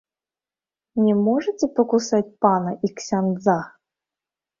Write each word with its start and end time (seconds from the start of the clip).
Не 1.07 1.11
можаце 1.27 1.69
пакусаць 1.79 2.33
пана 2.45 2.71
і 2.89 2.91
ксяндза! 3.03 3.59